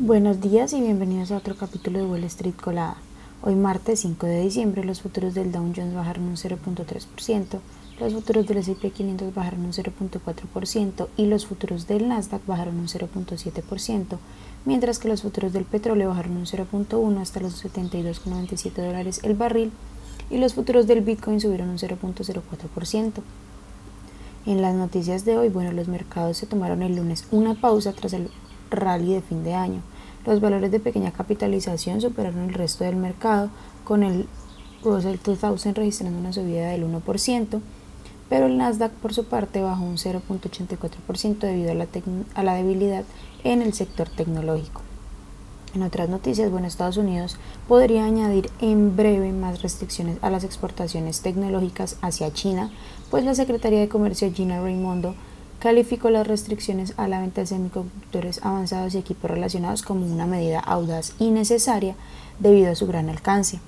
Buenos 0.00 0.40
días 0.40 0.72
y 0.74 0.80
bienvenidos 0.80 1.32
a 1.32 1.38
otro 1.38 1.56
capítulo 1.56 1.98
de 1.98 2.04
Wall 2.04 2.22
Street 2.22 2.54
Colada. 2.54 2.98
Hoy 3.42 3.56
martes 3.56 3.98
5 3.98 4.26
de 4.26 4.42
diciembre 4.42 4.84
los 4.84 5.00
futuros 5.02 5.34
del 5.34 5.50
Dow 5.50 5.72
Jones 5.74 5.92
bajaron 5.92 6.28
un 6.28 6.36
0.3%, 6.36 7.58
los 7.98 8.12
futuros 8.12 8.46
del 8.46 8.58
S&P 8.58 8.90
500 8.92 9.34
bajaron 9.34 9.64
un 9.64 9.72
0.4% 9.72 11.08
y 11.16 11.26
los 11.26 11.46
futuros 11.46 11.88
del 11.88 12.06
Nasdaq 12.06 12.46
bajaron 12.46 12.78
un 12.78 12.86
0.7%, 12.86 14.18
mientras 14.64 15.00
que 15.00 15.08
los 15.08 15.22
futuros 15.22 15.52
del 15.52 15.64
petróleo 15.64 16.10
bajaron 16.10 16.36
un 16.36 16.46
0.1 16.46 17.20
hasta 17.20 17.40
los 17.40 17.64
72,97 17.64 18.74
dólares 18.74 19.18
el 19.24 19.34
barril 19.34 19.72
y 20.30 20.38
los 20.38 20.54
futuros 20.54 20.86
del 20.86 21.00
Bitcoin 21.00 21.40
subieron 21.40 21.70
un 21.70 21.78
0.04%. 21.78 23.14
En 24.46 24.62
las 24.62 24.76
noticias 24.76 25.24
de 25.24 25.36
hoy, 25.36 25.48
bueno, 25.48 25.72
los 25.72 25.88
mercados 25.88 26.36
se 26.36 26.46
tomaron 26.46 26.82
el 26.82 26.94
lunes 26.94 27.26
una 27.32 27.60
pausa 27.60 27.92
tras 27.92 28.12
el 28.12 28.30
rally 28.70 29.14
de 29.14 29.22
fin 29.22 29.44
de 29.44 29.54
año. 29.54 29.82
Los 30.26 30.40
valores 30.40 30.70
de 30.70 30.80
pequeña 30.80 31.12
capitalización 31.12 32.00
superaron 32.00 32.48
el 32.48 32.54
resto 32.54 32.84
del 32.84 32.96
mercado, 32.96 33.50
con 33.84 34.02
el 34.02 34.28
Russell 34.82 35.16
2000 35.24 35.74
registrando 35.74 36.18
una 36.18 36.32
subida 36.32 36.68
del 36.68 36.84
1%, 36.84 37.60
pero 38.28 38.46
el 38.46 38.58
Nasdaq 38.58 38.92
por 38.92 39.14
su 39.14 39.24
parte 39.24 39.62
bajó 39.62 39.84
un 39.84 39.96
0.84% 39.96 41.38
debido 41.38 41.72
a 41.72 41.74
la, 41.74 41.86
a 42.34 42.42
la 42.42 42.54
debilidad 42.54 43.04
en 43.44 43.62
el 43.62 43.72
sector 43.72 44.08
tecnológico. 44.08 44.82
En 45.74 45.82
otras 45.82 46.08
noticias, 46.08 46.50
bueno, 46.50 46.66
Estados 46.66 46.96
Unidos 46.96 47.36
podría 47.66 48.04
añadir 48.04 48.50
en 48.60 48.96
breve 48.96 49.32
más 49.32 49.62
restricciones 49.62 50.18
a 50.22 50.30
las 50.30 50.44
exportaciones 50.44 51.20
tecnológicas 51.20 51.96
hacia 52.00 52.32
China, 52.32 52.70
pues 53.10 53.24
la 53.24 53.34
Secretaría 53.34 53.80
de 53.80 53.88
Comercio 53.88 54.32
Gina 54.32 54.60
Raimondo 54.60 55.14
calificó 55.58 56.10
las 56.10 56.26
restricciones 56.26 56.94
a 56.96 57.08
la 57.08 57.20
venta 57.20 57.40
de 57.40 57.46
semiconductores 57.46 58.40
avanzados 58.44 58.94
y 58.94 58.98
equipos 58.98 59.30
relacionados 59.30 59.82
como 59.82 60.06
una 60.06 60.26
medida 60.26 60.60
audaz 60.60 61.12
y 61.18 61.30
necesaria 61.30 61.96
debido 62.38 62.70
a 62.70 62.74
su 62.74 62.86
gran 62.86 63.08
alcance. 63.08 63.60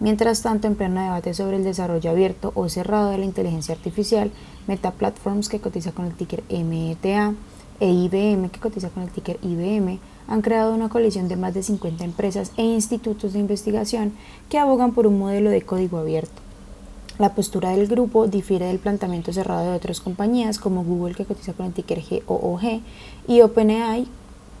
Mientras 0.00 0.42
tanto, 0.42 0.68
en 0.68 0.76
pleno 0.76 1.02
debate 1.02 1.34
sobre 1.34 1.56
el 1.56 1.64
desarrollo 1.64 2.10
abierto 2.10 2.52
o 2.54 2.68
cerrado 2.68 3.10
de 3.10 3.18
la 3.18 3.24
inteligencia 3.24 3.74
artificial, 3.74 4.30
Meta 4.66 4.92
Platforms, 4.92 5.48
que 5.48 5.60
cotiza 5.60 5.92
con 5.92 6.04
el 6.04 6.14
ticker 6.14 6.44
META, 6.50 7.34
e 7.80 7.90
IBM, 7.90 8.50
que 8.50 8.60
cotiza 8.60 8.90
con 8.90 9.04
el 9.04 9.10
ticker 9.10 9.38
IBM, 9.42 9.98
han 10.26 10.42
creado 10.42 10.74
una 10.74 10.88
coalición 10.88 11.28
de 11.28 11.36
más 11.36 11.54
de 11.54 11.62
50 11.62 12.04
empresas 12.04 12.52
e 12.56 12.62
institutos 12.62 13.32
de 13.32 13.38
investigación 13.38 14.12
que 14.48 14.58
abogan 14.58 14.92
por 14.92 15.06
un 15.06 15.18
modelo 15.18 15.50
de 15.50 15.62
código 15.62 15.98
abierto. 15.98 16.47
La 17.18 17.34
postura 17.34 17.70
del 17.70 17.88
grupo 17.88 18.28
difiere 18.28 18.66
del 18.66 18.78
planteamiento 18.78 19.32
cerrado 19.32 19.68
de 19.68 19.76
otras 19.76 20.00
compañías 20.00 20.60
como 20.60 20.84
Google 20.84 21.16
que 21.16 21.24
cotiza 21.24 21.52
con 21.52 21.66
el 21.66 21.72
ticker 21.72 22.00
GOOG 22.00 22.80
y 23.26 23.40
OpenAI, 23.40 24.06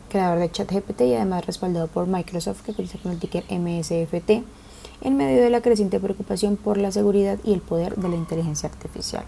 creador 0.08 0.40
de 0.40 0.50
ChatGPT 0.50 1.02
y 1.02 1.14
además 1.14 1.46
respaldado 1.46 1.86
por 1.86 2.08
Microsoft 2.08 2.62
que 2.62 2.74
cotiza 2.74 2.98
con 2.98 3.12
el 3.12 3.20
ticker 3.20 3.44
MSFT, 3.48 4.42
en 5.02 5.16
medio 5.16 5.40
de 5.40 5.50
la 5.50 5.60
creciente 5.60 6.00
preocupación 6.00 6.56
por 6.56 6.78
la 6.78 6.90
seguridad 6.90 7.38
y 7.44 7.52
el 7.52 7.60
poder 7.60 7.94
de 7.94 8.08
la 8.08 8.16
inteligencia 8.16 8.68
artificial. 8.68 9.22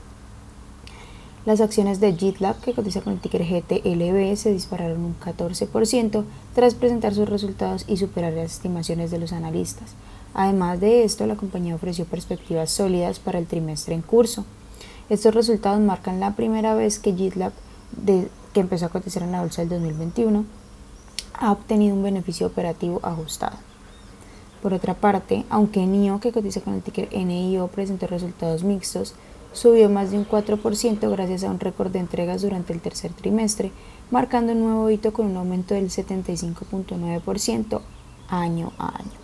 Las 1.46 1.60
acciones 1.60 2.00
de 2.00 2.12
GitLab, 2.12 2.60
que 2.60 2.74
cotiza 2.74 3.00
con 3.00 3.12
el 3.12 3.20
ticker 3.20 3.44
GTLB, 3.44 4.36
se 4.36 4.52
dispararon 4.52 5.04
un 5.04 5.16
14% 5.20 6.24
tras 6.56 6.74
presentar 6.74 7.14
sus 7.14 7.28
resultados 7.28 7.84
y 7.86 7.96
superar 7.96 8.32
las 8.32 8.52
estimaciones 8.52 9.12
de 9.12 9.20
los 9.20 9.32
analistas. 9.32 9.94
Además 10.34 10.80
de 10.80 11.04
esto, 11.04 11.26
la 11.26 11.36
compañía 11.36 11.74
ofreció 11.74 12.04
perspectivas 12.04 12.70
sólidas 12.70 13.18
para 13.18 13.38
el 13.38 13.46
trimestre 13.46 13.94
en 13.94 14.02
curso. 14.02 14.44
Estos 15.08 15.34
resultados 15.34 15.80
marcan 15.80 16.20
la 16.20 16.36
primera 16.36 16.74
vez 16.74 16.98
que 16.98 17.14
GitLab, 17.14 17.52
que 18.52 18.60
empezó 18.60 18.86
a 18.86 18.90
cotizar 18.90 19.22
en 19.22 19.32
la 19.32 19.40
bolsa 19.40 19.62
del 19.62 19.70
2021, 19.70 20.44
ha 21.34 21.52
obtenido 21.52 21.94
un 21.96 22.02
beneficio 22.02 22.46
operativo 22.46 23.00
ajustado. 23.02 23.56
Por 24.62 24.74
otra 24.74 24.94
parte, 24.94 25.44
aunque 25.48 25.86
NIO, 25.86 26.20
que 26.20 26.32
cotiza 26.32 26.60
con 26.60 26.74
el 26.74 26.82
ticker 26.82 27.08
NIO, 27.12 27.68
presentó 27.68 28.06
resultados 28.06 28.62
mixtos, 28.62 29.14
subió 29.52 29.88
más 29.88 30.10
de 30.10 30.18
un 30.18 30.28
4% 30.28 31.10
gracias 31.10 31.44
a 31.44 31.50
un 31.50 31.58
récord 31.58 31.90
de 31.90 31.98
entregas 31.98 32.42
durante 32.42 32.72
el 32.72 32.80
tercer 32.80 33.12
trimestre, 33.12 33.72
marcando 34.10 34.52
un 34.52 34.60
nuevo 34.60 34.90
hito 34.90 35.12
con 35.12 35.26
un 35.26 35.36
aumento 35.36 35.74
del 35.74 35.88
75.9% 35.88 37.80
año 38.28 38.72
a 38.78 38.98
año. 38.98 39.19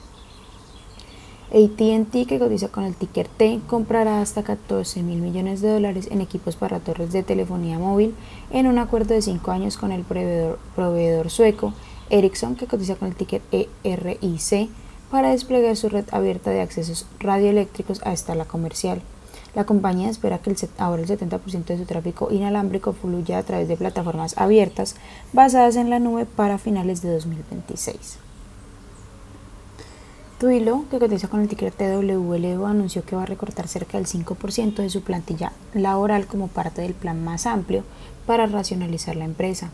ATT, 1.50 2.26
que 2.26 2.38
cotiza 2.40 2.68
con 2.68 2.84
el 2.84 2.94
ticker 2.94 3.28
T, 3.28 3.60
comprará 3.68 4.20
hasta 4.20 4.42
14 4.42 5.02
mil 5.02 5.20
millones 5.20 5.60
de 5.60 5.72
dólares 5.72 6.08
en 6.10 6.20
equipos 6.20 6.56
para 6.56 6.80
torres 6.80 7.12
de 7.12 7.22
telefonía 7.22 7.78
móvil 7.78 8.14
en 8.50 8.66
un 8.66 8.78
acuerdo 8.78 9.14
de 9.14 9.22
5 9.22 9.50
años 9.52 9.76
con 9.76 9.92
el 9.92 10.02
proveedor, 10.02 11.30
sueco 11.30 11.72
Ericsson, 12.10 12.56
que 12.56 12.66
cotiza 12.66 12.96
con 12.96 13.08
el 13.08 13.14
ticker 13.14 13.42
ERIC, 13.84 14.70
para 15.10 15.30
desplegar 15.30 15.76
su 15.76 15.88
red 15.88 16.04
abierta 16.10 16.50
de 16.50 16.60
accesos 16.60 17.06
radioeléctricos 17.20 18.04
a 18.04 18.12
escala 18.12 18.44
comercial. 18.44 19.00
La 19.54 19.64
compañía 19.64 20.10
espera 20.10 20.38
que 20.38 20.50
el 20.50 20.56
ahora 20.78 21.02
el 21.02 21.08
70% 21.08 21.64
de 21.64 21.78
su 21.78 21.84
tráfico 21.84 22.28
inalámbrico 22.30 22.92
fluya 22.92 23.38
a 23.38 23.42
través 23.42 23.68
de 23.68 23.76
plataformas 23.76 24.36
abiertas 24.36 24.96
basadas 25.32 25.76
en 25.76 25.90
la 25.90 26.00
nube 26.00 26.26
para 26.26 26.58
finales 26.58 27.02
de 27.02 27.12
2026. 27.12 28.25
Twilio, 30.38 30.84
que 30.90 30.98
cotiza 30.98 31.28
con 31.28 31.40
el 31.40 31.48
ticker 31.48 31.72
TWLO, 31.72 32.66
anunció 32.66 33.02
que 33.02 33.16
va 33.16 33.22
a 33.22 33.26
recortar 33.26 33.68
cerca 33.68 33.96
del 33.96 34.06
5% 34.06 34.74
de 34.74 34.90
su 34.90 35.00
plantilla 35.00 35.52
laboral 35.72 36.26
como 36.26 36.48
parte 36.48 36.82
del 36.82 36.92
plan 36.92 37.24
más 37.24 37.46
amplio 37.46 37.84
para 38.26 38.44
racionalizar 38.44 39.16
la 39.16 39.24
empresa. 39.24 39.70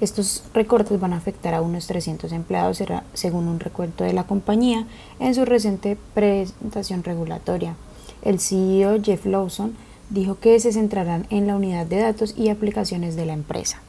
Estos 0.00 0.44
recortes 0.54 1.00
van 1.00 1.14
a 1.14 1.16
afectar 1.16 1.52
a 1.52 1.62
unos 1.62 1.88
300 1.88 2.30
empleados, 2.30 2.80
según 3.12 3.48
un 3.48 3.58
recuento 3.58 4.04
de 4.04 4.12
la 4.12 4.22
compañía 4.22 4.86
en 5.18 5.34
su 5.34 5.44
reciente 5.44 5.98
presentación 6.14 7.02
regulatoria. 7.02 7.74
El 8.22 8.38
CEO 8.38 9.02
Jeff 9.02 9.26
Lawson 9.26 9.74
dijo 10.10 10.38
que 10.38 10.60
se 10.60 10.72
centrarán 10.72 11.26
en 11.30 11.48
la 11.48 11.56
unidad 11.56 11.86
de 11.86 11.98
datos 11.98 12.34
y 12.36 12.50
aplicaciones 12.50 13.16
de 13.16 13.26
la 13.26 13.32
empresa. 13.32 13.80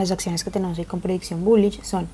Las 0.00 0.10
acciones 0.12 0.44
que 0.44 0.50
tenemos 0.50 0.78
con 0.86 1.02
predicción 1.02 1.44
bullish 1.44 1.82
son 1.82 2.08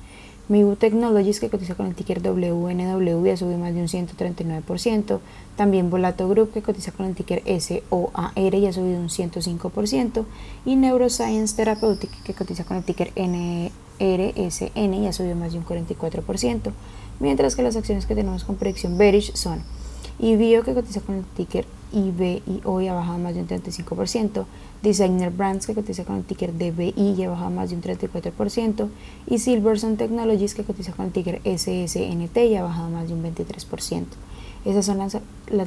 Mibu 0.49 0.75
Technologies, 0.75 1.39
que 1.39 1.49
cotiza 1.49 1.73
con 1.73 1.85
el 1.87 1.95
ticker 1.95 2.21
WNW, 2.21 3.31
ha 3.31 3.37
subido 3.37 3.57
más 3.57 3.73
de 3.73 3.79
un 3.79 3.87
139%. 3.87 5.19
También 5.55 5.89
Volato 5.89 6.27
Group, 6.27 6.51
que 6.51 6.61
cotiza 6.61 6.91
con 6.91 7.05
el 7.05 7.15
ticker 7.15 7.41
SOAR 7.45 8.33
y 8.35 8.65
ha 8.65 8.73
subido 8.73 8.99
un 8.99 9.07
105%. 9.07 10.25
Y 10.65 10.75
Neuroscience 10.75 11.55
Therapeutic, 11.55 12.11
que 12.23 12.33
cotiza 12.33 12.65
con 12.65 12.75
el 12.75 12.83
ticker 12.83 13.13
NRSN 13.15 14.93
y 14.93 15.07
ha 15.07 15.13
subido 15.13 15.37
más 15.37 15.53
de 15.53 15.59
un 15.59 15.65
44%. 15.65 16.73
Mientras 17.21 17.55
que 17.55 17.63
las 17.63 17.77
acciones 17.77 18.05
que 18.05 18.15
tenemos 18.15 18.43
con 18.43 18.57
predicción 18.57 18.97
bearish 18.97 19.33
son 19.33 19.63
IBIO, 20.19 20.63
que 20.63 20.73
cotiza 20.73 20.99
con 20.99 21.15
el 21.15 21.23
ticker 21.23 21.65
Y 21.91 22.61
hoy 22.65 22.87
ha 22.87 22.93
bajado 22.93 23.17
más 23.17 23.33
de 23.33 23.41
un 23.41 23.47
35%, 23.47 24.45
Designer 24.81 25.31
Brands 25.31 25.65
que 25.65 25.73
cotiza 25.73 26.03
con 26.03 26.17
el 26.17 26.23
ticker 26.23 26.53
DBI 26.53 26.93
y 26.97 27.23
ha 27.23 27.29
bajado 27.29 27.49
más 27.49 27.69
de 27.69 27.75
un 27.75 27.81
34%, 27.81 28.89
y 29.25 29.39
Silverson 29.39 29.95
Technologies 29.95 30.53
que 30.53 30.63
cotiza 30.63 30.91
con 30.91 31.05
el 31.05 31.11
ticker 31.11 31.41
SSNT 31.43 32.37
y 32.37 32.55
ha 32.55 32.63
bajado 32.63 32.89
más 32.89 33.07
de 33.07 33.13
un 33.13 33.23
23%. 33.23 34.05
Esas 34.67 34.85
son 34.85 34.97
las, 34.97 35.17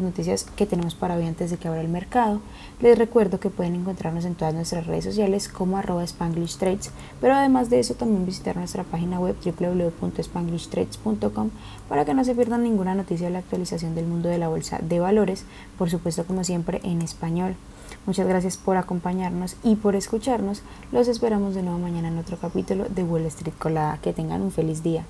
noticias 0.03 0.44
que 0.56 0.66
tenemos 0.66 0.94
para 0.94 1.16
hoy 1.16 1.27
antes 1.27 1.50
de 1.50 1.56
que 1.56 1.69
abra 1.69 1.81
el 1.81 1.88
mercado. 1.88 2.43
Les 2.83 2.99
recuerdo 2.99 3.41
que 3.41 3.49
pueden 3.49 3.75
encontrarnos 3.75 4.27
en 4.27 4.34
todas 4.34 4.53
nuestras 4.53 4.87
redes 4.87 5.05
sociales 5.05 5.49
como 5.49 5.78
arroba 5.78 6.05
Spanglish 6.05 6.59
Trades, 6.59 6.91
pero 7.19 7.34
además 7.34 7.71
de 7.71 7.81
eso 7.81 7.94
también 7.94 8.27
visitar 8.27 8.59
nuestra 8.59 8.84
página 8.84 9.19
web 9.19 9.37
www.spanglishtrades.com 9.43 11.49
para 11.89 12.05
que 12.05 12.12
no 12.12 12.25
se 12.25 12.34
pierdan 12.34 12.62
ninguna 12.62 12.94
noticia 12.94 13.28
de 13.28 13.33
la 13.33 13.39
actualización 13.39 13.94
del 13.94 14.05
mundo 14.05 14.28
de 14.28 14.37
la 14.37 14.49
bolsa 14.49 14.81
de 14.83 15.00
valores, 15.00 15.47
por 15.78 15.89
supuesto 15.89 16.27
como 16.27 16.44
siempre 16.44 16.83
en 16.84 17.00
español. 17.00 17.55
Muchas 18.05 18.28
gracias 18.28 18.59
por 18.59 18.77
acompañarnos 18.77 19.56
y 19.62 19.77
por 19.77 19.97
escucharnos. 19.97 20.60
Los 20.93 21.09
esperamos 21.09 21.55
de 21.55 21.62
nuevo 21.62 21.78
mañana 21.78 22.09
en 22.09 22.19
otro 22.19 22.37
capítulo 22.37 22.84
de 22.84 23.03
Wall 23.03 23.25
Street 23.25 23.55
Colada. 23.59 23.99
Que 24.03 24.12
tengan 24.12 24.43
un 24.43 24.53
feliz 24.53 24.83
día. 24.83 25.06